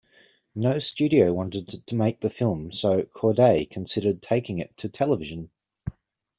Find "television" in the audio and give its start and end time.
4.89-5.51